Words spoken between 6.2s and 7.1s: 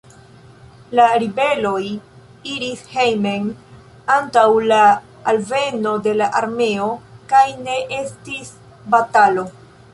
la armeo,